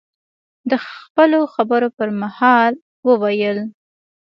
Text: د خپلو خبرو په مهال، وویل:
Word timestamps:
د 0.69 0.71
خپلو 0.87 1.39
خبرو 1.53 1.89
په 1.97 2.03
مهال، 2.21 2.73
وویل: 3.07 3.57